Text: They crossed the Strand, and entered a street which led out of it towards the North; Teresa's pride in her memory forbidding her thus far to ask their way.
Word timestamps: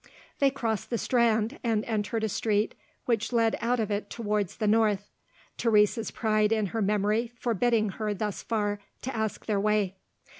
They 0.39 0.49
crossed 0.49 0.89
the 0.89 0.97
Strand, 0.97 1.59
and 1.63 1.85
entered 1.85 2.23
a 2.23 2.27
street 2.29 2.73
which 3.05 3.31
led 3.31 3.55
out 3.61 3.79
of 3.79 3.91
it 3.91 4.09
towards 4.09 4.57
the 4.57 4.65
North; 4.65 5.11
Teresa's 5.59 6.09
pride 6.09 6.51
in 6.51 6.65
her 6.73 6.81
memory 6.81 7.31
forbidding 7.35 7.89
her 7.89 8.11
thus 8.11 8.41
far 8.41 8.79
to 9.03 9.15
ask 9.15 9.45
their 9.45 9.59
way. 9.59 9.97